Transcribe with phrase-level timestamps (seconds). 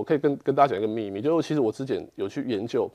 [0.00, 2.90] 我可以跟跟大家讲一个秘密，就是其实我之前有去研究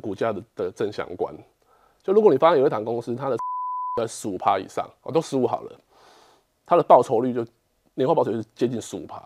[0.00, 1.34] 股价的的正相关。
[2.02, 3.36] 就如果你发现有一档公司，它的
[3.98, 5.78] 在十五趴以上，哦，都十五好了，
[6.64, 7.46] 它的报酬率就
[7.92, 9.22] 年化报酬率接近十五趴。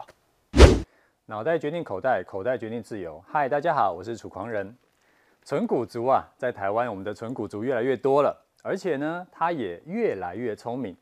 [1.27, 3.23] 脑袋决定口袋，口袋决定自由。
[3.25, 4.77] 嗨，大家好，我是楚狂人。
[5.45, 10.97] 纯股族啊，在台湾，我们的纯股族越来越多了，而且呢，他也越来越聪明。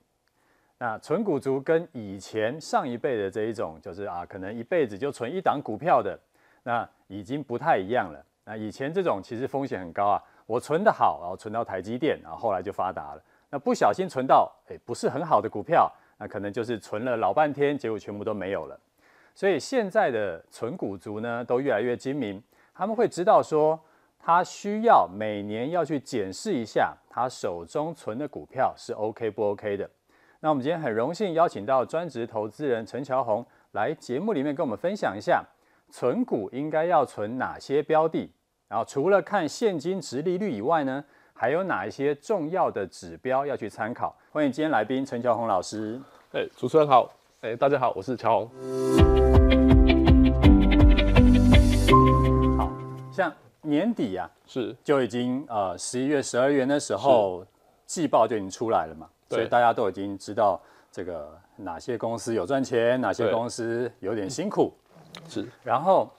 [0.82, 6.18] 那存股族跟以前上一辈的这一种，就是啊，可能一辈子就存一档股票的，
[6.64, 8.20] 那已经不太一样了。
[8.44, 13.22] 那以前这种其实风险很高啊，我存得好，然后存到台积电，然后后来就发达了。
[13.48, 18.76] 那不小心存到诶不是很好的股票，那可能就是存了老半天，结果全部都没有了。
[19.36, 22.42] 所以现在的存股族呢，都越来越精明，
[22.74, 23.78] 他们会知道说，
[24.18, 29.88] 他需要每年要去检视一下他手中存的股票是 OK 不 OK 的。
[30.44, 35.40] 那我们今天很荣幸邀请到专职投资人陈乔宏来节目里面跟我们分享一下，
[35.88, 38.28] 存股应该要存哪些标的，
[38.66, 44.12] 然后除了看现金值利率以外呢，还有哪一些重要的指标要去参考？
[44.32, 46.00] 欢迎今天来宾陈乔宏老师。
[46.32, 47.08] 哎，主持人好。
[47.42, 48.50] 哎，大家好，我是乔宏。
[52.58, 52.68] 好
[53.12, 57.46] 像年底呀、啊，是就已经呃十一月、十二月那时候
[57.86, 64.72] 季报就已经出来了嘛，所以大家都已经知道这个哪些公司有赚钱，哪些公司有点辛苦。
[65.28, 66.10] 是，然后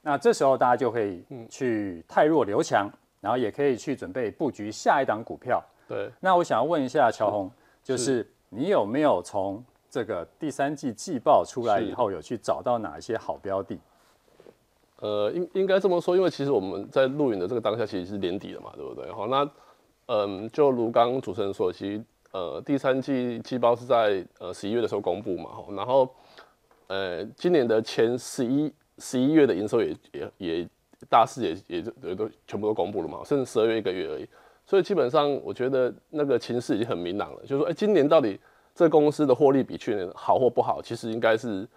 [0.00, 5.62] 那这时候大家就可以去汰弱留强，然后也可以去准备布局下一档股票。
[5.88, 7.50] 对，那我想要问一下乔红，
[7.82, 13.78] 就是你有没有从这个第三季季报出来以后，有去找到哪一些好标的？
[15.00, 19.10] 呃，应应该这么说，因为其实我们在录影的这个当下，其实是年底了嘛，对不对？
[19.12, 19.50] 好，那
[20.06, 26.12] 嗯，就如刚刚主持人说，其实呃，第三季季报是在呃十一月的时候公布嘛，然后
[26.88, 30.68] 呃，今年的前十一十一月的营收也也也
[31.08, 34.28] 大势也也就也都全部都公布了嘛，甚至十二月一个月而已，
[34.66, 38.38] 所以基本上我觉得那个情势已经很明朗了，就是说，哎、欸，今年到底。
[38.74, 41.68] 这公司的获利比去年好或不好，其实应该是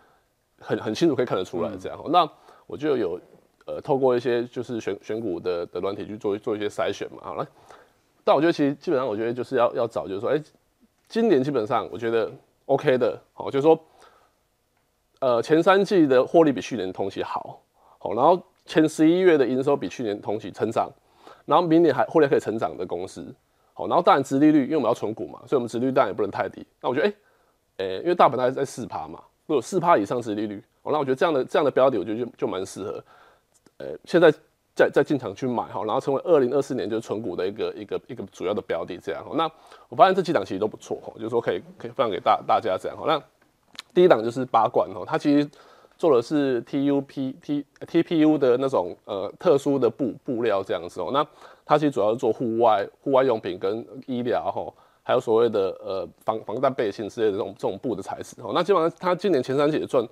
[0.59, 2.01] 很很清楚可以看得出来这样。
[2.05, 2.25] 嗯、那
[2.67, 3.19] 我就有
[3.65, 7.17] 呃透过一些就是选选股的的软体去做做一些筛选嘛。
[7.21, 7.45] 好了，
[8.25, 10.43] 但我觉得其实基本上我觉得就是要要找就是说，哎，
[11.07, 12.29] 今年基本上我觉得
[12.65, 13.79] OK 的，好，就是说
[15.19, 17.61] 呃前三季的获利比去年同期好，
[17.99, 20.89] 好，然后前十一月的营收比去年同期成长，
[21.45, 23.33] 然后明年还获利可以成长的公司。
[23.77, 26.65] 好，然后当然殖利率，因为我们要存股嘛，所以我们殖利率当然也不能太低。
[26.79, 27.13] 那我觉得，哎、
[27.79, 33.03] 欸，诶、因为大盘大概在四趴嘛，如果四趴以上殖利率，哦，那我觉得这样的这样的标的，我觉得就就蛮适合，
[33.79, 34.33] 呃、现在
[34.75, 39.31] 再再进场去买哈，然后成为二零二四年就是存股的一个一个一个主要的标的这样哈。
[39.35, 39.49] 那
[39.89, 42.97] 我发现这几档其实都不错哈，就是说可以可以分享给大大家这样。
[42.97, 43.23] 哈，那
[43.93, 45.49] 第一档就是八冠哈，它其实
[45.97, 51.25] 做的是 TUP T TPU 的那种呃特殊的布布料这样子哦，那。
[51.67, 54.71] 它其实主要是做户外户外用品跟医疗哈，
[55.01, 58.51] 还有所谓的呃防防弹背心之类的这种这种布的材质哈。
[58.53, 60.07] 那基本上它今年前三季也赚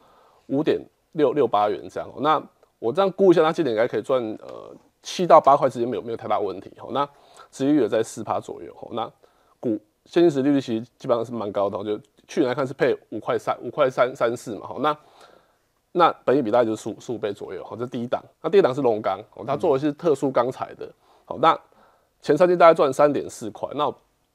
[0.47, 0.81] 五点
[1.11, 2.09] 六六八元这样。
[2.21, 2.41] 那
[2.83, 6.89] 我这样估一下，它今年应该可以赚呃七到八块之间没有没有太大问题哈。
[6.91, 7.07] 那
[7.49, 8.89] 殖利率也在四趴左右哈。
[8.91, 9.09] 那
[9.57, 14.75] 股现金殖利率其实基本上是蛮高的，就去年来看是配五块三五块三三四嘛哈。
[14.81, 14.97] 那
[15.93, 17.73] 那本益比大概就是十五十五倍左右哈。
[17.79, 18.21] 这第一档。
[18.41, 19.17] 那第二档是龙钢，
[19.47, 20.91] 它做的是特殊钢材的。
[21.23, 21.57] 好，那
[22.21, 23.89] 前三季大概赚三点四块，那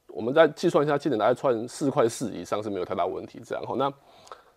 [0.07, 3.39] 我们再计算一下，今年大概赚四块四以上是没有太大问题。
[3.45, 3.93] 这样好，那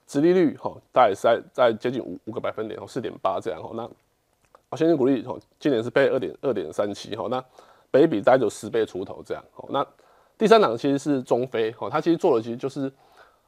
[0.06, 3.70] 殖利率哈，大概是在在接近五五个百分点哦，四点八这样哈。
[3.74, 7.26] 那现金股利哈，今年是配二点二点三七哈。
[7.30, 7.44] 那
[7.90, 9.44] 北比大概就十倍出头这样。
[9.56, 9.86] 哦，那
[10.36, 12.90] 第三档其实是中非哈，它其实做的其实就是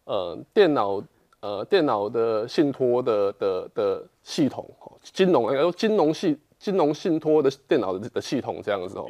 [0.04, 1.02] 呃电脑
[1.40, 4.68] 呃电脑的信托的的的系统，
[5.02, 6.38] 金融应该说金融系。
[6.56, 9.04] 金融信托的电脑的的系统这样子哦，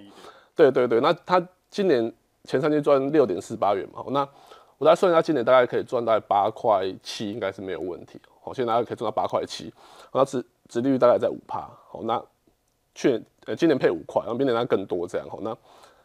[0.56, 1.40] 对对对，那它
[1.70, 2.12] 今年
[2.44, 4.28] 前三季赚六点四八元嘛，那
[4.78, 8.20] 我再算一下，今年大概可以赚到八块七，应该是没有问题。
[8.42, 9.72] 好，现在大概可以赚到八块七，
[10.12, 11.60] 那殖殖利率大概在五趴。
[11.88, 12.22] 好，那
[12.94, 15.28] 去年呃今年配五块，然后明年它更多这样。
[15.30, 15.56] 好，那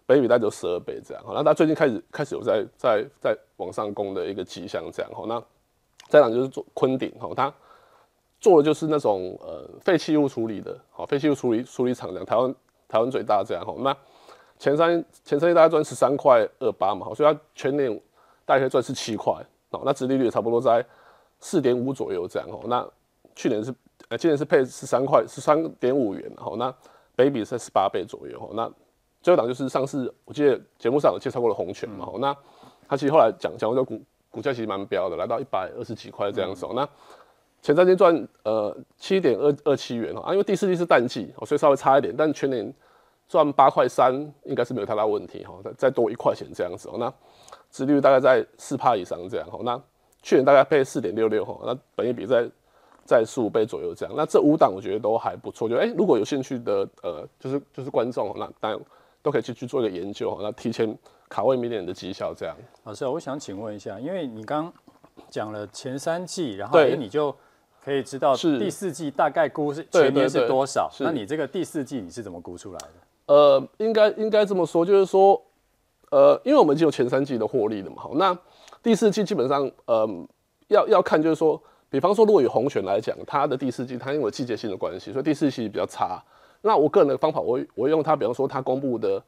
[0.05, 1.23] 本比大概就十二倍这样。
[1.25, 5.11] 好，那它最近开始开始有在在在往上攻的一个迹象这样。
[5.13, 5.41] 好，那
[6.07, 7.53] 再讲就是做昆鼎，好，它。
[8.41, 12.55] 做的就是那种呃废弃物处理的，好废弃物处理处理厂这样，台湾
[12.87, 13.75] 台湾最大这样好。
[13.79, 13.93] 那
[14.57, 14.91] 前三
[15.25, 18.01] 前三季大概赚十三块二八嘛，好，所以它全年
[18.49, 19.31] 大概赚是七块，
[19.69, 20.83] 哦，那殖利率也差不多在
[21.39, 22.59] 四点五左右这样哈。
[22.65, 22.83] 那
[23.35, 23.71] 去年是
[24.07, 26.73] 呃今年是配十三块十三点五元，好，那
[27.15, 28.49] 本益比是在十八倍左右哈。
[28.53, 28.67] 那
[29.21, 32.35] 最后档就是上次我记得节目上有介绍过的宏全嘛，好，那
[32.87, 34.01] 它其实后来讲讲过股
[34.31, 36.89] 股价其实蛮飙的，来到一百二十几块这样子哦，那。
[37.61, 42.73] 前三天赚呃七点二二七元啊，因为第四季是淡季，所以稍微差一点，但全年
[43.27, 44.13] 赚八块三
[44.45, 47.13] 应该是没有太大问题哈，再再多一块钱这样子哦，那
[47.71, 49.81] 殖利率大概在四帕以上这样哈，那
[50.21, 52.49] 去年大概配四点六六哈，那本益比在
[53.05, 58.79] 在十五倍左右这样，那这五档我觉得都还不错，就哎、欸、如果有兴趣的呃就是就是观众那当然
[59.21, 62.55] 都可以去去做一个研究，那提前卡位明年的绩效这样。
[62.83, 64.71] 老师，我想请问一下，因为你刚
[65.29, 67.35] 讲了前三季，然后哎你就。
[67.81, 70.91] 可以知道第四季大概估是全年是多少？
[70.99, 73.33] 那你这个第四季你是怎么估出来的？
[73.33, 75.41] 呃，应该应该这么说，就是说，
[76.09, 78.37] 呃，因为我们只有前三季的获利的嘛，好，那
[78.83, 80.07] 第四季基本上，呃，
[80.67, 86.21] 要要看就是说，比方说，如果以红泉来讲，它的第四季它因为季节性的关系，所以第四季比较差。
[86.61, 89.21] 那我个人的方法，我我用它，比方说它公布的，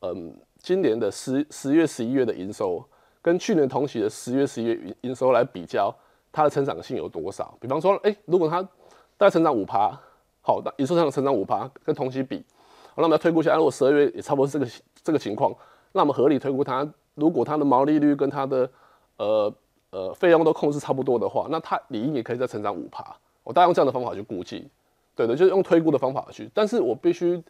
[0.00, 2.84] 嗯、今年的十十月、十一月的营收，
[3.22, 5.94] 跟去年同期的十月、十一月营收来比较。
[6.36, 7.56] 它的成长性有多少？
[7.60, 8.60] 比方说，哎、如果它
[9.16, 9.96] 大概成长五趴，
[10.40, 12.44] 好，的，营收上成长五趴，跟同期比，
[12.88, 14.70] 好，那我们要推估一下，如果十二月也差不多是这个
[15.04, 15.54] 这个情况，
[15.94, 18.68] 那我们合理推估它，如果它的毛利率跟它的
[19.16, 19.54] 呃
[19.90, 23.02] 呃费用都控制差不多的话，那它理应也可以再成长五趴。
[23.42, 24.68] 我大概用这样的方法去估计，
[25.16, 26.50] 对的，就是用推估的方法去。
[26.52, 27.42] 但是我必须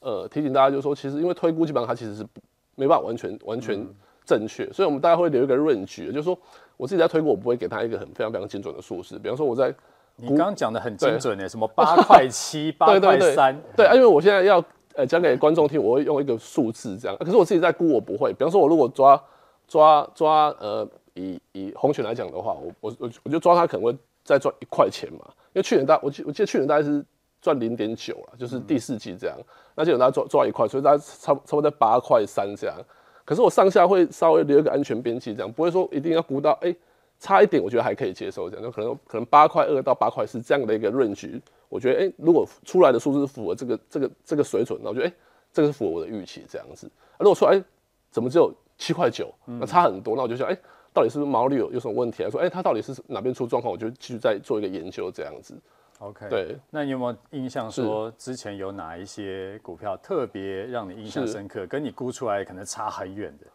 [0.00, 2.26] 呃提醒大家，就是说，其实因为推估基本上它其实是
[2.74, 3.82] 没办法完全完全
[4.26, 6.36] 正确，嗯、所以我们大概会留一个 range，就是说。
[6.78, 9.16] 我自己在推估，我不会给他一个很非常非常精准的数字。
[9.16, 9.72] 比方说，我在
[10.16, 14.60] 你刚刚讲的很精准诶，什么八块七、八块三，对啊，因为我现在要
[14.94, 17.16] 呃讲给观众听，我会用一个数字这样。
[17.18, 18.32] 可是我自己在估，我不会。
[18.32, 19.22] 比方说，我如果抓
[19.66, 25.20] 抓抓呃，以以红犬来讲的话，我我我我就抓它可能会再赚一块钱嘛。
[25.52, 27.04] 因为去年大我记我记得去年大概是
[27.40, 29.36] 赚零点九了，就是第四季这样。
[29.38, 29.44] 嗯、
[29.76, 32.76] 那基本上抓抓一块，所以大家差差不多在八块三这样。
[33.24, 36.74] 可是我上下会稍微留一个安全边际，这样不会说一定要估到，哎、
[37.22, 45.14] 差一点，我觉得还可以接受，这样就可能可能八块二到八块四这样的一个 range，我觉得，哎、欸，如果出来的数字符合这个这个这个水准，那我觉得，哎、欸，
[45.52, 46.88] 这个是符合我的预期，这样子。
[47.12, 47.64] 啊、如果说，哎、欸，
[48.10, 50.60] 怎么只有七块九，那差很多，那我就想，哎、欸，
[50.92, 52.24] 到底是不是毛利有有什么问题？
[52.24, 53.70] 来说，哎、欸，它到底是哪边出状况？
[53.70, 55.56] 我就继续再做一个研究，这样子。
[56.00, 63.46] OK，对，那你有没有印象说之前有哪一些股票特别让你印象深刻，跟你估出来可能差很远的？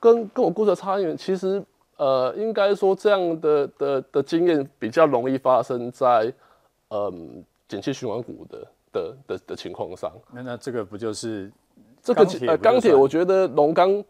[0.00, 1.62] 跟跟我估的差远，其实
[2.02, 6.32] 呃，应该说这样的的的经验比较容易发生在
[6.88, 10.10] 嗯，景气循环股的的的的情况上。
[10.32, 11.50] 那那这个不就是
[12.02, 12.94] 这个呃钢铁？
[12.94, 14.02] 我觉得龙钢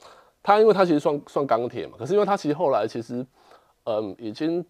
[0.42, 3.26] 它因为它其实算算钢铁嘛，可是因为它其实后来其实
[3.84, 4.64] 嗯已经。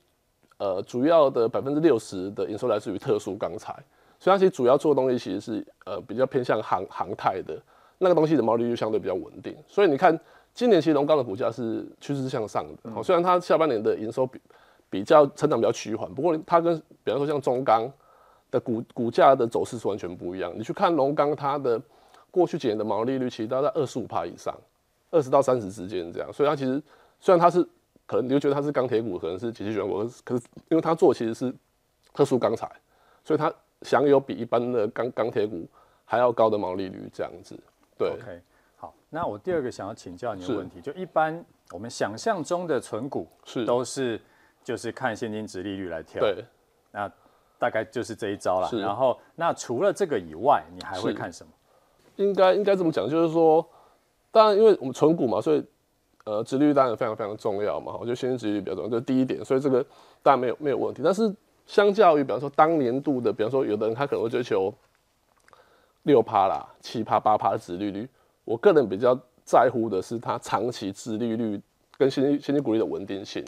[0.59, 3.75] 呃，主要的百分之六十的营收来自于特殊钢材，
[4.21, 7.61] 所以它其实主要做的东西其实是呃比较偏向航航太的
[7.99, 9.57] 那个东西的毛利率相对比较稳定。
[9.67, 10.17] 所以你看
[10.55, 14.41] 今年其实龙钢的股价是趋势是向上的，嗯、虽然它下半年的营收比
[14.91, 17.91] 比较成长比较趋缓，不过它跟比方说像中钢
[18.51, 20.53] 的股股价的走势是完全不一样。
[20.57, 21.81] 你去看龙钢它的
[22.31, 24.55] 过去几年的毛利率其实都在二十五趴以上，
[25.11, 26.83] 二十到三十之间这样，所以它其实
[27.21, 27.67] 虽然它是。
[28.05, 31.55] 可能你就觉得它是钢铁股，可能是景气循环股，可是因为它做其实是
[32.13, 32.71] 特殊钢材，
[33.25, 33.51] 所以它
[33.83, 35.67] 享有比一般的钢钢铁股
[36.05, 37.59] 还要高的毛利率，这样子。
[37.97, 38.11] 对
[38.83, 44.21] 好，那我第二个想要请教你的问题，就一般我们想象中的存股是都是
[44.65, 46.45] 就是看现金值利率来挑，对，
[46.91, 47.09] 那
[47.61, 48.69] 大概就是这一招了。
[48.81, 51.53] 然后那除了这个以外，你还会看什么？
[52.17, 53.65] 应该应该这么讲，就是说，
[54.33, 55.65] 当然因为我们存股嘛，所以。
[56.25, 59.85] 呃，殖利率当然非常非常重要嘛，我觉得现金殖利率比较重要，这是第一点，所以这个
[60.23, 61.03] 当然没有没有问题。
[61.05, 61.35] 但是
[61.67, 64.73] 相较于，比方说当年度的，比方说有的人他可能会追求
[66.05, 68.09] 六趴啦、七趴、八趴的殖利率，
[68.45, 71.61] 我个人比较在乎的是它长期自利率
[71.97, 73.45] 跟现金现金股利的稳定性。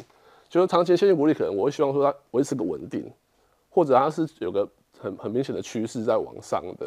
[0.48, 3.10] 就是长期现金股利可能我会希望说它维持个稳定，
[3.70, 6.86] 或者它是有个很很明显的趋势在往上的。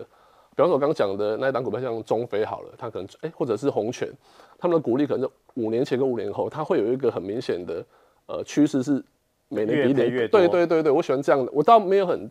[0.56, 4.10] 比方说我刚刚讲的那一档股票，像中飞好了，它可能哎、欸，或者是红泉，
[4.58, 5.34] 他们的股利可能是。
[5.58, 7.84] 五年前跟五年后，它会有一个很明显的
[8.28, 9.04] 呃趋势，是
[9.50, 10.30] 每年比一年。
[10.30, 11.52] 对对对对，我喜欢这样的。
[11.52, 12.30] 我倒没有很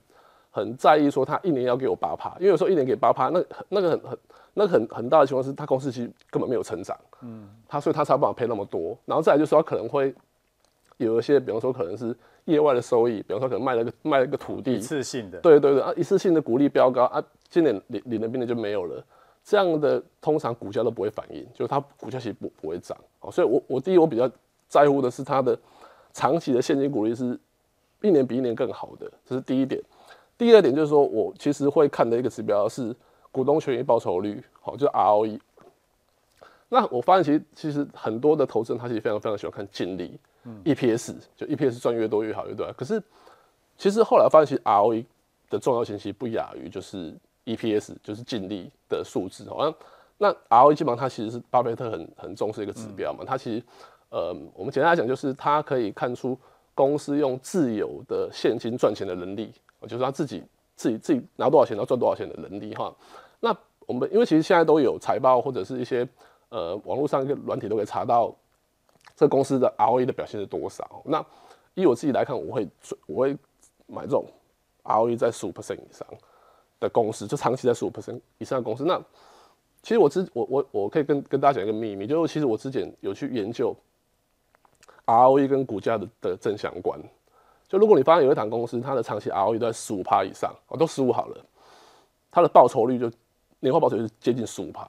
[0.53, 4.19] 很在意说它一年要给我八趴，因为有时候一年给八趴，那那个很很
[4.59, 6.97] 那很很大的情况是，他公司其实根本没有成长。
[7.21, 8.97] 嗯，他所以他才不配那么多。
[9.05, 10.15] 然后再来就是说，他可能会
[10.97, 15.39] 有一些，比方说可能是业外的收益，比方说可能卖了个卖了个土地，一次性的。
[15.41, 19.05] 对对对啊，一次性的股利飙高啊，今年领领了，明年就没有了。
[19.45, 22.97] 这样的通常股价都不会反应，就是它股价其实不不会涨，
[23.31, 24.29] 所以我我第一我比较
[24.69, 25.57] 在乎的是它的
[26.15, 27.39] 长期的现金股利是
[28.01, 29.81] 一年比一年更好的，这是第一点。
[30.39, 32.95] 第二点就是说我其实会看的一个指标是
[33.37, 35.39] 股东权益报酬率，好，就是 ROE。
[36.71, 40.19] 那我发现其实其实很多的投资人他其实非常非常喜欢看净利
[40.65, 42.73] ，EPS 就 EPS 赚越多越好，对不对？
[42.73, 43.03] 可是
[43.77, 45.05] 其实后来发现，其实 ROE
[45.51, 47.15] 的重要性其实不亚于就是
[47.45, 49.47] EPS，就是净利的数字。
[49.51, 49.75] 好像
[50.17, 53.23] 那 ROE 基本上它其实是巴菲特很很重视一个指标嘛。
[53.27, 53.63] 它其实
[54.09, 56.39] 呃，我们简单来讲，就是它可以看出
[56.75, 59.53] 公司用自有的现金赚钱的能力，
[59.83, 60.43] 就是他自己
[60.75, 62.93] 自己自己拿多少钱，然后赚多少钱的能力哈。
[63.41, 66.07] 那我们因为其实现在都有财报或者是一些
[66.49, 68.35] 呃网络上一个软体都可以查到
[69.15, 71.03] 这公司的 ROE 的表现是多少。
[71.05, 71.25] 那
[71.75, 72.69] 以我自己来看，我会
[73.07, 73.37] 我会
[73.87, 74.25] 买这种
[74.85, 76.07] ROE 在十五 percent 以上
[76.81, 78.85] 的公司，就长期在十五 percent 以上的公司。
[78.85, 79.01] 那
[79.83, 83.77] 其实我之我我我可以跟跟大家讲一个秘密，就是其实我之前有去研究
[85.05, 86.99] ROE 跟股价的的正相关。
[87.69, 91.45] 就如果你发现有一档公司，它的长期 ROE 在十五趴以上，哦，都十五好了，
[92.31, 93.11] 它的报酬率就
[93.61, 94.89] 年化报酬率是接近十五趴。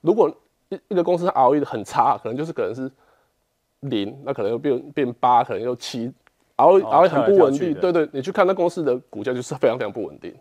[0.00, 0.28] 如果
[0.68, 2.90] 一一个公司它 ROE 很差，可能就是可能是。
[3.86, 6.06] 零，那可能又变变八，可能又七
[6.56, 7.74] ，，ROE ROE 很不稳定。
[7.74, 10.32] 对，对对，你去看那公司的股价就是非常非常不稳定。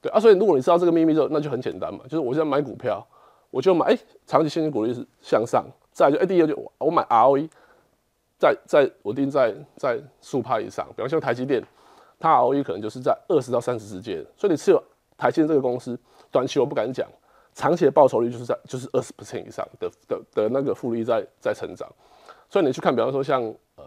[0.00, 3.04] 对啊，所以如果你知道这个秘密之后，那就很简单嘛，就是我现在买股票，
[3.50, 7.48] 我就买哎、欸，长期现金股利是向上，再来就哎、欸，第二就我买 ROE，
[8.38, 11.60] 在在稳定在在数趴以上，比方像台积电，
[12.20, 14.80] 它 ROE 可能就是在二十到三十之间，所以你持有
[15.16, 15.98] 台积电这个公司，
[16.30, 17.08] 短期我不敢讲，
[17.54, 21.88] 长期的报酬率就是在就是二十 percent 以上的的的那个复利在在成长。
[22.48, 23.42] 所以你去看，比方说像
[23.76, 23.84] 嗯，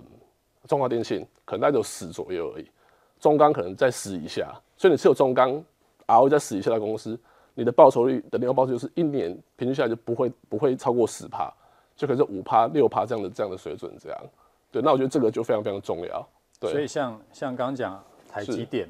[0.68, 2.70] 中华电信可能大概有十左右而已，
[3.20, 4.54] 中钢可能在十以下。
[4.78, 5.64] 所以你持有中钢
[6.08, 7.20] ，ROE 在十以下的公司，
[7.54, 11.52] 你的报酬率的年化报酬就是一年平均下来就不会不会超过十趴，
[11.96, 14.20] 就可能是五趴六趴这样的这样的水准这样。
[14.72, 16.28] 对，那我觉得这个就非常非常重要。
[16.60, 18.88] 对，所以像像刚讲台积电，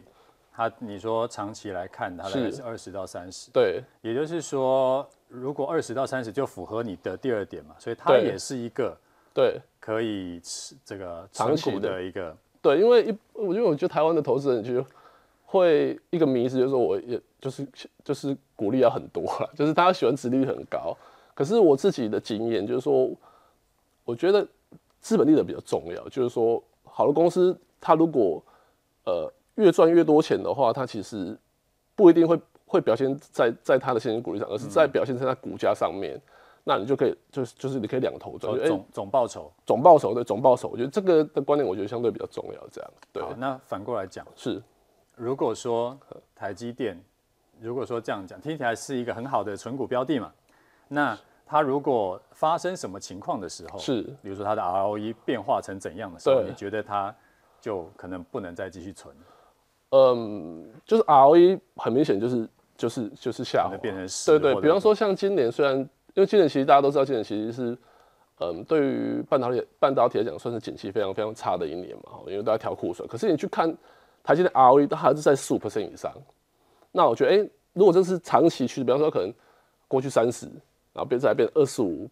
[0.53, 3.50] 它你说长期来看，它大概是二十到三十。
[3.51, 8.98] 对，也就是说，如果二十到三十就符合你的第二点嘛，所以它也是一个。
[9.34, 12.36] 对，可以吃这个长期的一个。
[12.62, 14.86] 对，因为一，我因为我觉得台湾的投资人就
[15.46, 17.65] 会一个迷思，就是说我也就是
[18.03, 20.96] 就是鼓励要很多了，就是大家喜欢殖利率很高。
[21.34, 23.10] 可是我自己的经验就是说，
[24.03, 24.46] 我觉得
[25.00, 26.10] 资本利得比较重要。
[26.10, 28.43] 就是说，好的公司它如果
[29.05, 29.31] 呃
[29.62, 31.38] 越赚越多钱的话，它其实
[31.96, 36.15] 不一定会会表现在在它的现金股利上，而是在表现在它股价上面。
[36.15, 36.22] 嗯
[36.63, 42.68] 那你就可以，就是就是你可以两头赚，总总总报酬，总报酬对总报酬，我觉得这个的观念，我觉得相对比较重要。
[42.72, 43.24] 这样对。
[43.36, 44.62] 那反过来讲是，
[45.15, 45.98] 如果说
[46.36, 47.03] 台积电，
[47.60, 50.32] 如果说这样讲，听起来是一个很好的存股标的嘛？
[50.88, 57.12] 那它如果发生什么情况的时候，是，比如说它的 ROE 变化成怎样的时候，你觉得它
[57.60, 59.15] 就可能不能再继续存？
[59.91, 64.31] 嗯，就是 ROE 很明显就是就是就是下滑，变成十。
[64.31, 65.88] 对，对对，比方说像今年虽然。
[66.13, 67.77] 因为今年其实大家都知道，今年其实是，
[68.41, 73.07] 嗯，对于半导体半导体来讲，算是景气非常非常差的一年嘛，因为大家调库存。
[73.07, 73.74] 可是你去看
[74.21, 76.12] 台积电 ROE，它还是在十五 percent 以上。
[76.91, 79.33] 那我觉得，哎、欸，如果这是长期趋势，比方说可能
[79.88, 80.48] 过去三十，
[80.91, 82.10] 然后变再变二十五，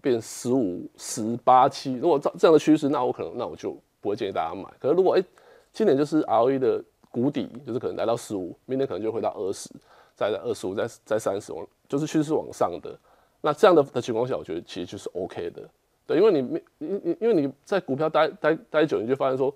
[0.00, 4.64] 变十五、十八、七，如果这这样的趋势，那我可能那我就不会建议大家买。
[4.80, 5.26] 可是如果哎、欸，
[5.74, 9.70] 今年就是 ROE 的谷底，就是可能来到十五，明年可能就回到二十，
[10.16, 12.98] 再在二十五，再再三十，往就是趋势往上的。
[13.40, 15.68] 那这样的的情况下，我觉得其实就是 OK 的，
[16.06, 19.54] 对，因为你没你你因为你在股票待待待久，你就发现说，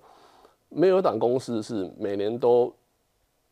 [0.69, 2.73] 没有一档公司是每年都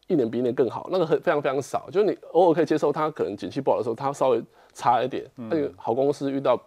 [0.08, 4.44] 一年比一年更好，那个很非常非常少，就是你偶尔可以接受它可能景气不好的时候，它稍微
[4.74, 6.62] 差一点，那个好公司遇到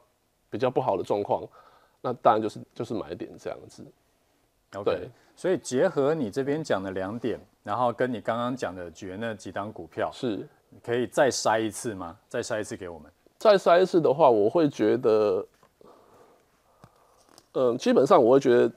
[0.51, 1.47] 比较不好的状况，
[2.01, 3.85] 那当然就是就是买点这样子。
[4.75, 10.45] OK，所以结合你这边讲的两点，然后跟你刚刚讲的举那几档股票，是
[10.83, 12.19] 可以再筛一次吗？
[12.29, 13.09] 再筛一次给我们。
[13.39, 15.47] 再筛一次的话，我会觉得，
[17.53, 18.73] 嗯，基本上我会觉得，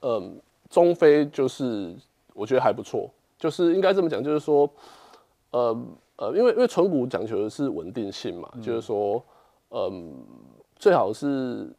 [0.00, 1.94] 嗯，中非就是
[2.32, 4.66] 我觉得还不错，就是应该这么讲，就是说，
[5.50, 5.78] 呃
[6.16, 9.22] 呃，因为因为纯股讲求的是稳定性嘛，嗯、就是说，
[9.68, 10.24] 嗯，
[10.76, 11.70] 最好是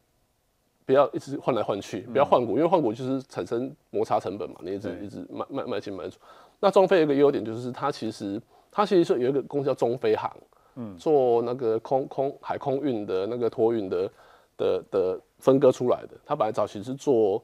[0.86, 6.18] 不要一直换来换去，不要换股，因为换股就是产生摩擦成本嘛，你一直一直卖卖卖进卖出。
[6.60, 10.30] 那中非有一个优点就是它其实它其实是有一个公司叫中非航。
[10.76, 14.10] 嗯，做那个空空海空运的那个托运的
[14.56, 17.40] 的的分割出来的，它本来早期是做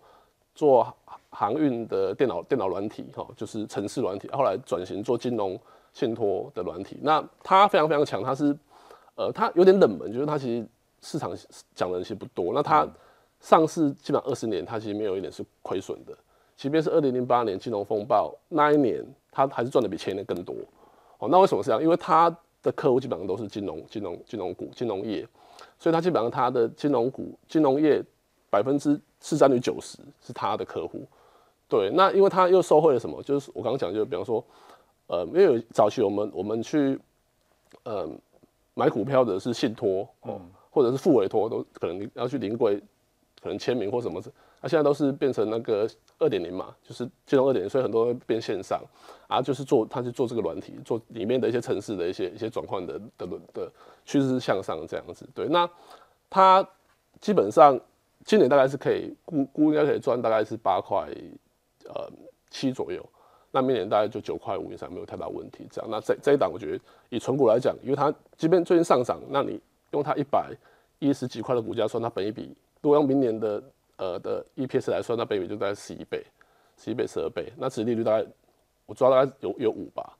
[0.52, 0.92] 做
[1.28, 5.56] 航运的电脑电脑软体哈，就是城市软体，后来转型做金融
[5.92, 6.98] 信托的软体。
[7.02, 8.46] 那它非常非常强，它是
[9.14, 10.66] 呃它有点冷门，就是它其实
[11.00, 11.32] 市场
[11.72, 12.52] 讲的人其实不多。
[12.52, 12.84] 那他
[13.40, 16.16] 上市基本上二十年，它其实没有一点是亏损的，
[16.56, 20.54] 即便是二零零八年金融风暴那一年，它还是赚的比前年更多。
[21.18, 21.82] 哦，那为什么是这样？
[21.82, 25.26] 因为它的客户基本上都是金融、金融、金融股、金融业，
[25.78, 28.02] 所以它基本上它的金融股、金融业
[28.50, 31.06] 百分之市占率九十是它的客户，
[31.68, 33.22] 对，那因为它又收回了什么？
[33.22, 34.44] 就是我刚刚讲，就比方说，
[35.06, 36.98] 呃，因为早期我们我们去，
[37.84, 38.08] 呃，
[38.74, 42.82] 买股票的是信托哦，或者是付委托，都可能要去临柜，
[43.42, 48.80] 可能签名或什么，那、啊、现在都是变成那个二点零嘛，就是金融二点零，所以很多变线上，
[49.26, 53.72] 啊，就是做，他是做这个软体，做里面的一些城市的一些一些转换的的的
[54.04, 55.68] 趋势是向上这样子，对，那
[56.28, 56.66] 它
[57.20, 57.78] 基本上
[58.24, 61.08] 今年大概是可以估估应该可以赚大概是八块。
[61.92, 62.08] 呃，
[62.50, 63.04] 七左右，
[63.50, 65.66] 那明年大概就九块五以上没有太大问题。
[65.68, 69.58] 这样，那这这一档我觉得以存股来讲，因为它即便最近上涨，那你
[69.90, 70.54] 用它一百
[71.00, 73.62] 一十几块的股价算，它本一比，如果用明年的
[73.96, 76.24] 呃的 EPS 来算，那本益比就大概十一倍，
[76.76, 78.26] 十一倍十二倍，那殖利率大概
[78.86, 80.16] 我抓大概有有五吧。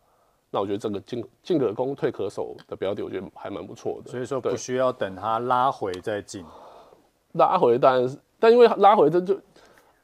[0.50, 4.10] 那我觉得这个进进可攻退可守的标的，我觉得还蛮不错的。
[4.10, 6.44] 所以说不需要等它拉回再进，
[7.32, 9.40] 拉回当然是，但因为拉回这就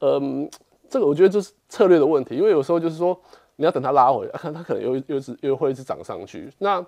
[0.00, 0.50] 嗯。
[0.88, 3.20] 这个我觉得就是策略的问题，因为有时候就是说
[3.56, 6.48] 你要等它拉回，看它可能又又是又会一直涨上去。
[6.58, 6.78] 那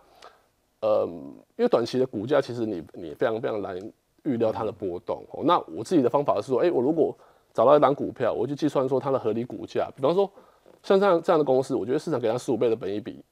[0.82, 3.76] 嗯，因为短期的股价其实你你非常非常难
[4.28, 5.24] 预料它的波动。
[5.32, 7.16] 哦，那我自己的方法是说，哎，我如果
[7.52, 10.30] 找到一档股票，我就计算说它的合理股价，比方说
[10.82, 13.24] 像这样这样的公司，我觉得市场给它十五倍的本益比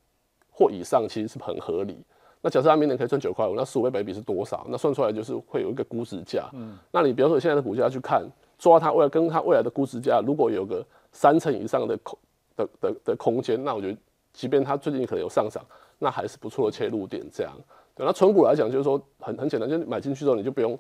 [0.51, 1.97] 或以上，其实是很合理。
[2.41, 4.67] 那假设它明年可以赚九块五，那十五倍本益比是多少？
[4.69, 6.49] 那算出来就是会有一个估值价。
[6.55, 8.27] 嗯，那你比方说现在的股价去看。
[8.59, 12.19] 抓它未来跟它未来的估值价，如果有个三成以上的空
[12.57, 13.99] 的的的空间，那我觉得，
[14.33, 15.63] 即便它最近可能有上涨，
[15.99, 17.23] 那还是不错的切入点。
[17.31, 17.53] 这样，
[17.97, 20.79] 对，那存股来讲，就是说很很简单，就是买进去之后，你就不用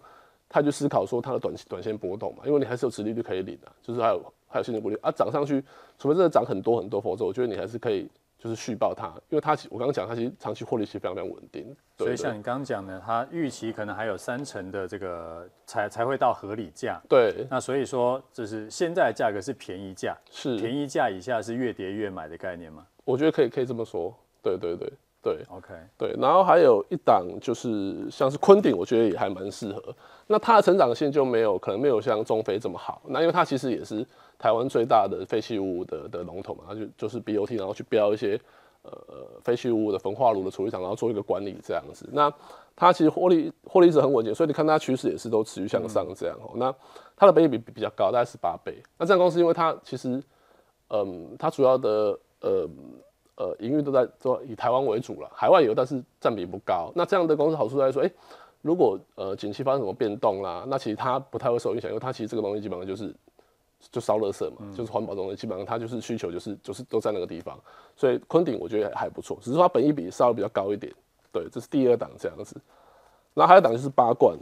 [0.49, 5.65] 太去思考说它的短期短线波动嘛，因为你还是有持利率可以领的，就是还有还有现金股利啊，涨上去，
[5.99, 8.09] 除非真的涨很多很多，否则我觉得你还是可以。
[8.39, 11.75] 就是续报它，因为它我刚刚讲，它其实长期获利其实非常非常稳定。
[11.97, 17.01] 所以像你刚刚讲的，它预期可能还有三成的这个才才会到合理价。
[17.09, 17.47] 对。
[17.51, 22.87] 那所以说，就是现在的价格是便宜价，是便宜价以下是越跌越买的概念吗？
[23.05, 24.15] 我觉得可以可以这么说。
[24.43, 24.93] 对对对
[25.35, 25.45] 对。
[25.51, 25.75] OK。
[25.99, 29.83] 对，然后还有一档就是像是昆鼎，我觉得也还蛮适合。
[30.29, 33.03] 那它的成长性就没有可能没有像中菲这么好。
[33.07, 34.07] 那因为它其实也是。
[34.39, 38.39] 台湾最大的废弃物的的龙头嘛，它就就是 BOT，然后去标一些
[38.83, 38.93] 呃
[39.43, 42.07] 废弃物的焚化炉的处理厂，然后做一个管理这样子。
[42.13, 42.31] 那
[42.77, 46.51] 它其实获利获利是很稳健，所以你看它趋势也是都持续向上这样哦。
[46.57, 46.71] 那
[47.17, 48.77] 它的本益比比较高，大概十八倍。
[48.99, 50.23] 那这样公司因为它其实
[50.91, 52.69] 嗯，它主要的呃
[53.37, 56.91] 呃营运都在做以台湾为主了，海外有，但是占比不高。
[56.95, 58.11] 那这样的公司好处在说，哎、
[58.63, 63.15] 如果呃景气发生什么变动啦，那其实它不太会受影响，因为它其实这个东西基本上就是。
[63.93, 67.57] 就烧垃圾嘛，就是环保东西，基本上它就是需求就是就是都在那个地方，
[67.95, 70.91] 所以坤鼎我觉得还不错，只是它本益比稍微比较高一点，
[71.31, 72.59] 对，这是第二档这样子。
[73.35, 74.35] 然后还有一档就是八冠，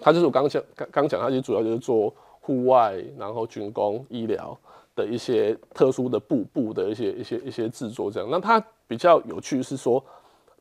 [0.00, 4.58] 它就是我刚讲刚刚讲，它其实主要就是做户外，然后军工、医疗
[4.98, 8.28] 的一些特殊的布布的一些一些一些制作这样。
[8.30, 10.04] 那它比较有趣是说，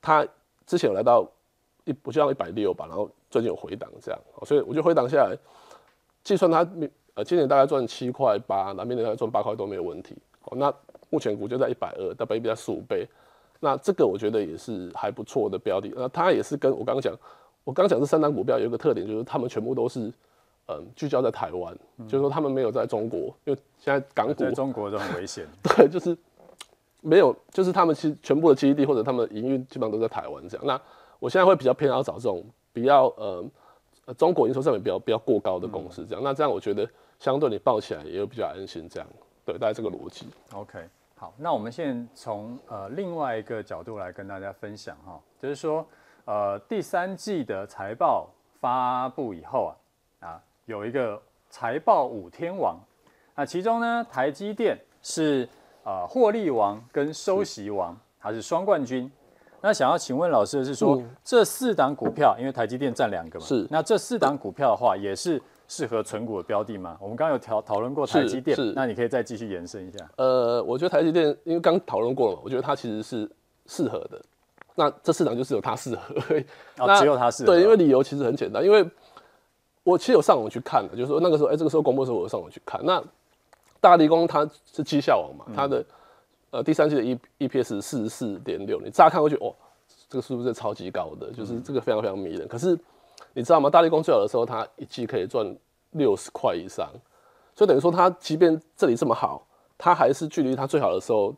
[0.02, 0.26] 它
[0.66, 1.28] 之前有来到
[1.84, 5.36] 一不像一百六吧，然后最近有回档这样，所以我就回档下来，
[6.24, 6.66] 计算它。
[7.18, 10.16] 呃，今年大概赚七块八，那明年大概赚八块都没有问题。
[10.44, 10.72] 哦，那
[11.10, 13.08] 目前股价在一百二，大概比在十五倍。
[13.60, 15.92] 那这个我觉得也是还不错的标的。
[15.96, 17.12] 那它也是跟我刚刚讲，
[17.64, 20.14] 我刚刚讲这三档股票有一个特点，就是他们全部都是
[20.68, 25.46] 嗯聚焦在台湾，嗯，就是说他们没有在中国，因为现在港股在中国都很危险。
[25.64, 26.18] 对，就是
[27.02, 30.66] 没有，就是他们其实全部的基地或者他们营运基本上都在台湾这样。
[30.66, 30.80] 那
[31.20, 33.46] 我现在会比较偏要找这种比较呃
[34.18, 36.22] 中国营收上面比较比较过高的公司这样。
[36.22, 36.88] 嗯，那这样我觉得。
[37.20, 39.10] 相对你抱起来也有比较安心，这样
[39.44, 40.28] 对，大概这个逻辑。
[40.54, 45.84] OK，好，那我们现在从呃另外一个角度来跟大家分享哈，就是说
[46.26, 49.87] 呃第三季的财报发布以后啊啊
[50.68, 52.78] 有一个财报五天王，
[53.36, 55.48] 那其中呢台积电是
[55.84, 59.10] 呃获利王跟收息王，它是双冠军。
[59.62, 65.42] 那想要请问老师的是说，嗯、这四档股票，因为台积电占两个嘛，是那这四档股票的话也是。
[65.70, 66.96] 适合存股的标的吗？
[66.98, 69.98] 我们刚刚有讨讨论过台积电，是，那你可以再继续延伸一下。
[70.16, 73.30] 呃，我觉得台积电，因为刚讨论过了嘛，我觉得它其实是
[73.66, 74.22] 适合的。
[74.76, 76.16] 那这四档就是有它适合，
[76.78, 77.48] 哦，只有它适合。
[77.48, 78.82] 对，因为理由其实很简单，因为
[79.88, 82.78] 我其实有上网去看的，就是说那个时候，哎、欸，这个时候公布的时候，我有上网去看。
[82.84, 83.02] 那
[83.80, 85.86] 大立光它是绩效王嘛，它、嗯、的
[86.50, 89.56] 呃第三季的 E E P S 四十四点六，你乍看过去，哦，
[90.10, 91.32] 这个是不是超级高的？
[91.32, 92.46] 就是这个非常非常迷人。
[92.46, 92.78] 嗯、可是
[93.32, 93.70] 你知道吗？
[93.70, 95.56] 大立光最好的时候，它一季可以赚
[95.92, 96.92] 六十块以上，
[97.56, 99.48] 所以等于说，它即便这里这么好，
[99.78, 101.32] 它还是距离它最好的时候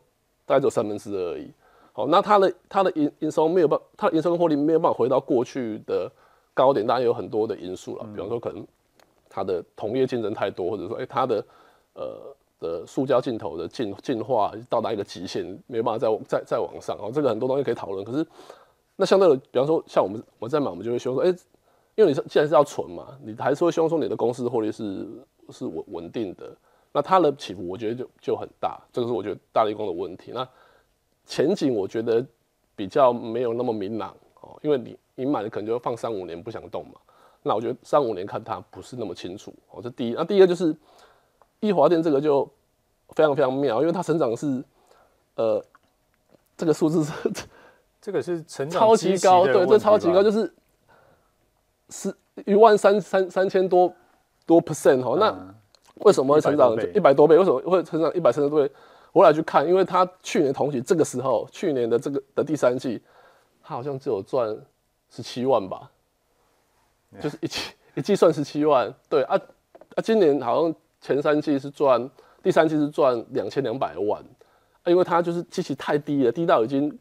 [0.44, 1.52] 大概只有三分之二而已。
[1.92, 6.10] 好，那它的它的营营收没有办，它的营收跟获利没有办法回到过去的
[6.54, 8.66] 高点，当然有很多的因素了，比方说可能
[9.28, 11.44] 它的同业竞争太多，或者说哎它的
[11.94, 17.10] 呃的塑胶镜头的进进化到达一个极限，没办法再再再往上哦。
[17.12, 18.26] 这个很多东西可以讨论，可是
[18.96, 21.38] 那相对的，比方说像我们我在买，我们就会希望说，哎、欸，
[21.94, 25.06] 因为你既然是要存嘛，你还是会希望说你的公司获利是
[25.50, 26.54] 是稳稳定的。
[26.92, 30.32] 那它的起伏，我觉得就就很大，这个是我觉得大立光的问题。
[30.34, 30.46] 那
[31.24, 32.26] 前景我觉得
[32.74, 36.94] 比较没有那么明朗哦，因为你你买的可能就放三五年不想动嘛。
[37.42, 40.12] 那我觉得三五年看它不是那么清楚哦，这第一。
[40.12, 40.76] 那第二就是
[41.60, 42.44] 易华电这个就
[43.10, 44.62] 非常非常妙，因为它成长是
[45.36, 45.64] 呃
[46.56, 47.12] 这个数字是
[48.00, 50.52] 这个是成长超级高，对，这超级高，就是
[51.88, 53.90] 是一万三三三千多
[54.44, 55.16] 多 percent 哦。
[55.18, 55.34] 那
[56.04, 57.36] 为什么会成长一百多倍？
[57.36, 58.70] 为什么会成长一百三十多倍？
[59.12, 63.02] 我来去看，因为它去年同期这个时候，去年的这个的第三季，
[63.62, 64.56] 它好像只有赚
[65.10, 65.90] 十七万吧。
[67.20, 67.60] 就是一季
[67.96, 69.34] 一季算十七万，对啊
[69.96, 72.08] 啊，今年好像前三季是赚，
[72.40, 74.22] 第三季是赚两千两百万，
[74.84, 76.96] 啊，因为它就是机器太低了，低到已经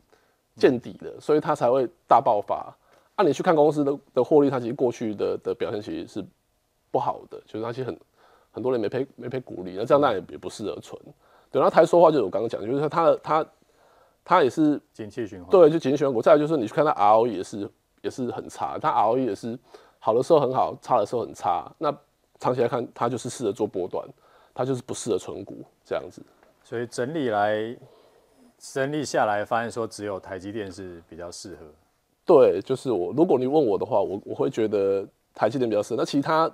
[0.56, 2.76] 见底了，所以它才会大爆发。
[3.16, 6.26] 啊，你去看公司的的获利，它其实过去的的表现其实是
[6.90, 7.96] 不好的，就是那些很
[8.50, 11.00] 很多人没赔没赔股利，那这样那也也不适合存。
[11.52, 13.46] 对，然后台说话就是我刚刚讲，就是它的它
[14.26, 16.20] 它也是景气循环，对，就景气循环股。
[16.20, 17.70] 再来就是你去看它 ROE 也是
[18.02, 19.58] 也是很差，它 ROE 也是。
[20.02, 21.70] 好的时候很好，差的时候很差。
[21.78, 21.94] 那
[22.40, 24.08] 长期来看，它就是适合做波段，
[24.54, 26.22] 它就是不适合存股这样子。
[26.64, 27.76] 所以整理来，
[28.58, 31.66] 整理下来，发现说只有台积电是比较适合。
[32.26, 33.12] 对，就是我。
[33.12, 35.98] 如果你问我的话，我我会觉得台积电比较适合。
[35.98, 36.50] 那其他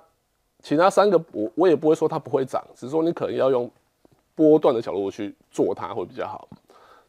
[0.60, 3.70] 其他三个，我我也不会说它不会涨，只是说你可能要用
[4.34, 6.48] 波段的角度去做它会比较好，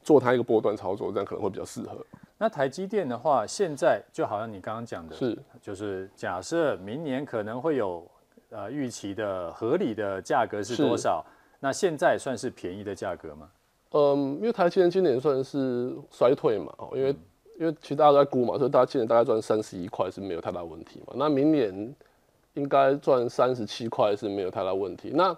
[0.04, 1.97] 做它一个波段操作，这样可能会比较适合。
[2.39, 8.08] 那台积电的话，现在就好像你刚刚讲的，是就是假设明年可能会有
[8.52, 11.26] 呃预期的合理的价格是多少？
[11.60, 13.50] 那现在算是便宜的价格吗？
[13.91, 17.15] 嗯，因为台积电今年算是衰退嘛，哦，因为
[17.60, 21.13] 因为其实大家都在估嘛，所以大家今年大概赚三十一块是没有太大问题嘛。
[21.15, 21.95] 那明年
[22.54, 25.10] 应该赚三十七块是没有太大问题。
[25.15, 25.36] 那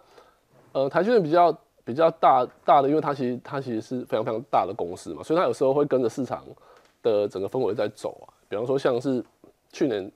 [0.74, 6.44] 呃，台积电比较比较大大的，因为它其实它其实是非常非常大的公司嘛，所以它有时候会跟着市场。
[7.02, 9.24] 的整个氛围在走啊，比方说像是
[9.72, 10.12] 去年，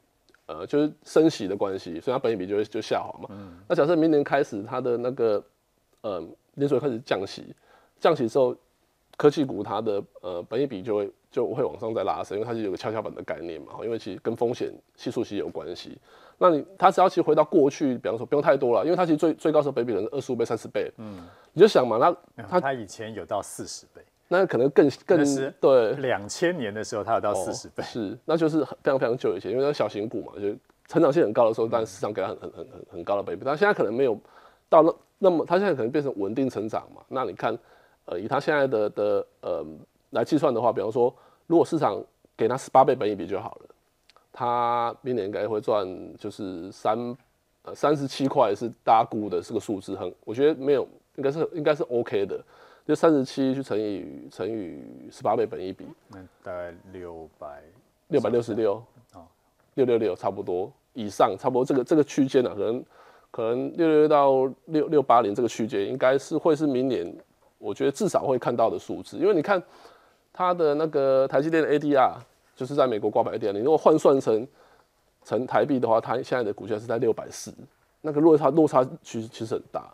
[0.46, 3.30] 呃，就是升息的关系，所以它本益比就会就下滑嘛。
[3.32, 3.58] 嗯。
[3.68, 5.44] 那假设明年开始它的那个，
[6.02, 6.24] 呃，
[6.56, 7.56] 联储开始降息，
[8.00, 8.56] 降息之后，
[9.16, 13.74] 科技股它的呃本益比就会就会往上再拉升，因为它是有个跷跷板的概念嘛。
[13.84, 15.98] 因为其实跟风险系数其实有关系。
[16.40, 20.92] 那你它只要其实回到过去，比方说不用太多了，因为它其实最最高时候本益比可能是二十五倍、三十倍。
[20.98, 21.22] 嗯。
[21.54, 24.02] 你就想嘛，那它它以前有到四十倍。
[24.34, 25.24] 那可能更更
[25.62, 27.84] 对，两千年的时候它有到四十倍。
[27.84, 30.48] 哦，是，那就是非常非常久以前，因为那小型股嘛，就
[30.88, 34.18] 成长性很高的时候，但市场给它很很很很很高的倍比，但现在可能没有
[34.70, 37.04] 到那那么，它现在可能变成稳定成长嘛。
[37.10, 37.56] 那你看，
[38.06, 39.64] 呃，以它现在的的呃
[40.10, 41.14] 来计算的话，比方说，
[41.46, 42.04] 如果市场
[42.36, 43.70] 给它十八倍本益比就好了，
[44.32, 47.16] 它明年应该会赚就是三
[47.62, 52.44] 呃三十七块是大家估的是个数字，很我觉得没有，应该是应该是 OK 的。
[52.86, 57.62] 就三十七去乘以乘以十八倍本一比，那大概六百
[58.10, 58.84] 六百六十六，
[59.76, 62.86] 六六六差不多以上，差不多这个这个区间呢，可能
[63.32, 67.10] 可能六六六到六六八零这个区间，应该是会是明年
[67.58, 69.64] 我觉得至少会看到的数字，因为你看
[70.34, 72.16] 它的那个台积电的 ADR，
[72.54, 74.46] 就是在美国挂牌 ADR，你如果换算成
[75.24, 77.54] 成台币的话，它现在的股价是在六百四，
[78.02, 79.90] 那个落差落差其实其实很大。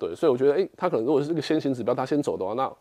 [0.00, 2.72] 对，所以我觉得，哎，它可能如果是一个先行指标，它先走的话，那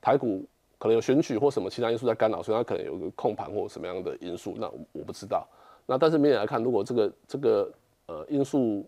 [0.00, 0.42] 台股
[0.78, 5.46] 可能有选举或什么其他因素在干扰，所以它可能有个控盘或什么样的因素，那我不知道。
[5.84, 7.70] 那但是明年来看，如果这个这个
[8.06, 8.86] 呃因素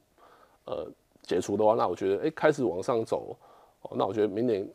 [0.65, 0.87] 呃
[1.23, 3.37] 解除的话，那我觉得，哎，开始往上走，
[3.83, 4.67] 哦，那我觉得明年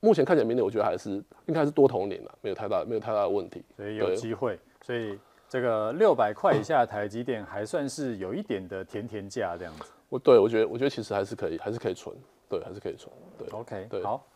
[0.00, 1.10] 目前看起来，明年我觉得还是
[1.46, 4.58] 应该是多头年了，没有太大没有太大的问题，所以有机会。
[4.84, 5.18] 所以
[5.48, 9.84] 这个六百块以下的台积电还算是有一点的甜甜价这样子。
[10.08, 12.14] 我对我觉得我觉得其实还是可以，还是可以存。
[12.50, 13.10] 对，还是可以存。
[13.38, 14.26] 对，OK，对，好。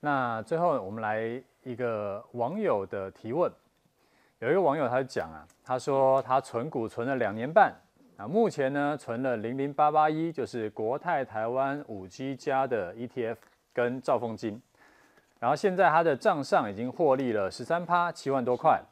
[0.00, 3.50] 那最后我们来一个网友的提问。
[4.40, 7.72] 有一个网友他就讲啊，他说他存股存了两年半，
[8.16, 13.36] 啊，目前呢存了零零八八一，就是国泰台湾五 G 加的 ETF
[13.72, 14.60] 跟兆丰金，
[15.38, 18.82] 然后现在他的账上已经获利了十三趴，七万多块。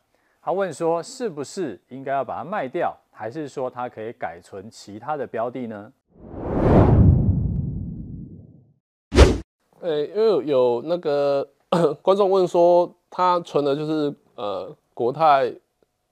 [0.40, 5.92] 他问说，是不是应该要把它卖掉，还是说他可以改存其他的标的呢？
[9.82, 11.46] 诶、欸，因为有，那个
[12.02, 15.52] 观众问说，他存的就是呃国泰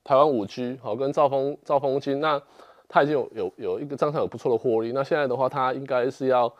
[0.02, 2.40] 台湾五 G 好跟兆丰兆丰金，那
[2.88, 6.52] 他已经有有有一个账上有不错的获利，那现在的话他应该是要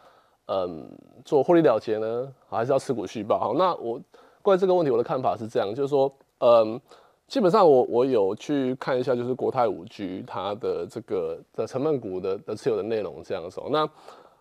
[0.47, 0.91] 嗯
[1.25, 3.39] 做获利了结呢，还是要持股续报？
[3.39, 4.01] 好，那我
[4.43, 6.79] 关于这个问题，我的看法是这样，就是说，嗯，
[7.27, 13.63] 基本上我我有去看一下，就是国泰五 G 它的这个的成分股的的持有的内容这样子。
[13.71, 13.89] 那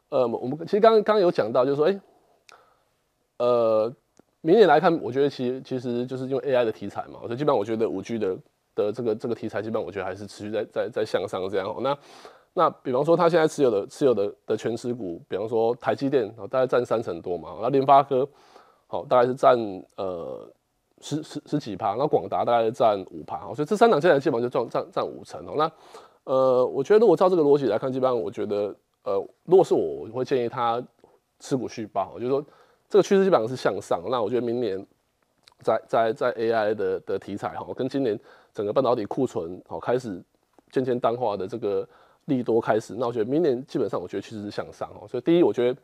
[0.10, 2.00] 呃，我们其实刚刚刚有讲到，就是说，哎、
[3.38, 3.94] 呃，
[4.42, 8.38] 明年来看，我觉得其实其实就是因为 AI 的题材嘛，所以基本上我觉得五 G 的
[8.74, 11.76] 的这个这个题材，基本上我觉得还是持续在在在向上这样。
[11.82, 11.98] 那
[12.54, 18.28] 那比方说，他现在持有的持有的的全持股，比方说台积电，大概占三成多嘛，那联发科，
[18.88, 19.58] 好，大概是占
[19.98, 20.50] 呃
[21.02, 25.54] 十十十几趴，那广达大概是占五趴，所以这三档现在基本上就占占占五成哦。
[25.58, 25.72] 那
[26.24, 28.76] 呃，我觉得如果照这个逻辑来看，基本上我觉得。
[29.04, 29.14] 呃，
[29.46, 30.84] 如果是我，我会建议他
[31.40, 32.20] 持股续抱。
[32.20, 32.46] 就是说，
[32.90, 34.02] 这个趋势基本上是向上。
[34.10, 34.86] 那我觉得明年
[35.62, 38.20] 在在在 AI 的的题材哈，跟今年
[38.54, 40.22] 整个半导体库存好开始
[40.72, 41.88] 渐渐淡化的这个
[42.26, 45.08] 利多开始，那我觉得明年基本上我觉得趋势是向上哦。
[45.08, 45.80] 所以第一，我觉得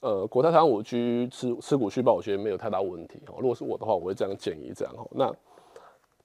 [0.00, 3.36] 呃，国泰台湾五 G 持持股续报，我觉得没有太大问题哦。
[3.38, 5.08] 如果是我的话，我会这样建议这样哦。
[5.12, 5.32] 那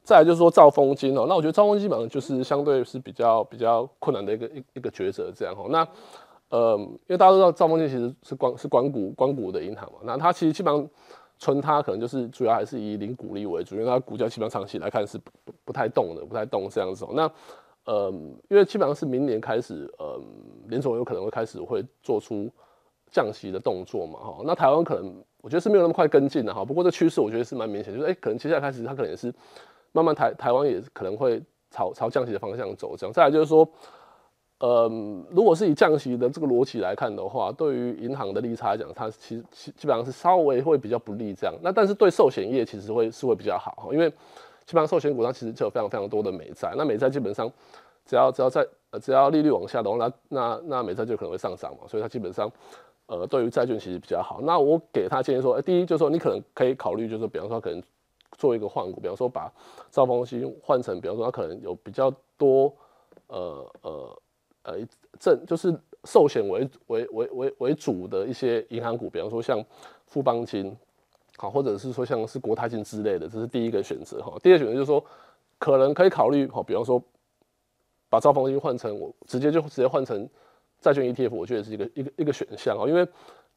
[0.04, 5.68] 再来就是说兆丰金哦，那我觉得兆丰金基本上就是相对是比较比较困难的一个一一个抉择这样哦。
[5.70, 5.88] 那
[6.52, 10.90] 呃，因为大家都知道兆丰金其实是光是关股关股的银行嘛，那它其实基本上
[11.40, 17.08] 存它可能就是主要还是以领股利为主，因为它股价基本上长期来看是不不太动的，不太动这样子。
[17.14, 17.32] 那
[17.86, 18.12] 呃，
[18.50, 20.22] 因为基本上是明年开始，呃，
[20.68, 22.52] 联总有可能会开始会做出
[23.10, 24.42] 降息的动作嘛，哈。
[24.44, 29.34] 那台湾可能我觉得是没有那么快跟进的哈，不过这趋势我觉得是蛮明显，就是哎、可能接下来开始它可能也是
[29.94, 33.14] 慢慢台台湾也可能会朝朝降息的方向走这样。
[33.14, 33.66] 再来就是说。
[34.62, 34.88] 呃，
[35.32, 39.43] 如果是以降息的这个逻辑来看的话，对于银行的利差来讲，它其实
[39.76, 41.56] 基本上是稍微会比较不利这样。
[41.63, 44.08] 那但是对寿险业其实会是会比较好，因为
[44.63, 47.52] 基本上寿险股它其实就有非常非常多的美债，那美债基本上
[48.06, 52.47] 只要只要在呃只要利率往下的话，那那那美债就可能会上涨嘛，所以它基本上
[53.08, 54.41] 呃对于债券其实比较好。
[54.43, 57.82] 那我给他建议说，欸、第一就是说你可能可以考虑，就是比方说可能
[58.38, 59.52] 做一个换股，比方说把
[59.89, 62.71] 兆丰金换成，比方说它可能有比较多
[63.26, 63.65] 呃。
[63.82, 64.21] 呃，
[64.63, 64.78] 呃
[65.19, 69.63] 正就是寿险为为为为为主的一些银行股，比方说像
[70.08, 70.76] 富邦金，
[71.38, 74.36] 好，或者是说像是国泰金之类的，这是第一个选择哈。
[74.41, 75.04] 第二个选择就是说，
[75.60, 77.02] 可能可以考虑哈，比方说
[78.10, 80.28] 把兆丰金换成我直接就直接换成
[80.80, 82.88] 债券 ETF，我觉得是一个一个一个选项啊。
[82.88, 83.08] 因为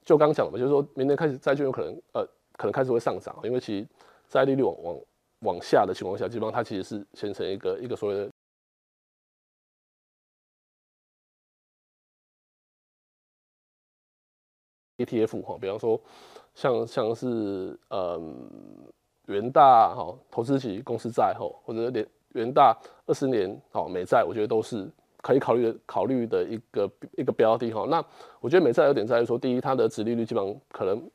[0.05, 3.87] 就刚讲的嘛，就是说明年开始债券有可能呃可能开始会上涨，因为其实
[4.29, 4.97] 债利率往往
[5.41, 8.31] 往下的情况下，基本上它其实是形成一个一个所谓的。
[14.97, 16.01] ETF 哈，比方说
[16.55, 18.49] 像像是嗯
[19.27, 22.77] 元大哈投资级公司债哈，或者连元大
[23.07, 24.89] 二十年好美债，我觉得都是
[25.21, 27.87] 可以考虑的考虑的一个一个标的哈。
[27.89, 28.05] 那
[28.41, 31.11] 我觉得美债有点在于说，第一它的殖利率基本上可能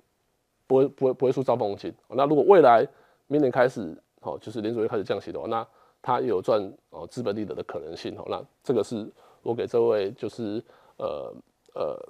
[0.68, 1.94] 不会不会不会出兆丰金。
[2.10, 2.86] 那如果未来
[3.28, 5.66] 明年开始好，就是联准会开始降息的话，那
[6.02, 8.26] 它有赚哦资本利得的可能性哈。
[8.28, 9.10] 那这个是
[9.42, 10.62] 我给这位就是
[10.98, 11.34] 呃
[11.76, 12.10] 呃。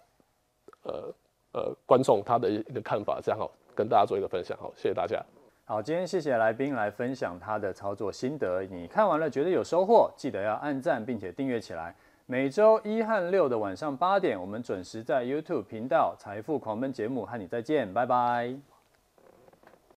[0.84, 1.13] 呃
[1.53, 5.19] 呃，观众他的一个看法，这样好，跟大家做一个分享，好，谢谢大家。
[5.65, 8.63] 好，今天谢谢来宾来分享他的操作心得。
[8.63, 11.95] 你看完了觉得有收获，记得要按赞并且订阅起来。
[12.25, 18.68] 每周一和六的晚上八点，我们准时在 YouTube 频道《财富狂奔》节目和你再见，拜拜。